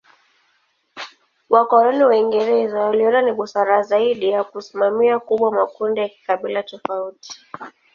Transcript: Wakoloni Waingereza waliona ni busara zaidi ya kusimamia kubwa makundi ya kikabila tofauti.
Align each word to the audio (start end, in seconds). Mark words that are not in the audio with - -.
Wakoloni 1.49 2.03
Waingereza 2.03 2.79
waliona 2.79 3.21
ni 3.21 3.31
busara 3.31 3.81
zaidi 3.81 4.29
ya 4.29 4.43
kusimamia 4.43 5.19
kubwa 5.19 5.51
makundi 5.51 5.99
ya 6.01 6.09
kikabila 6.09 6.63
tofauti. 6.63 7.33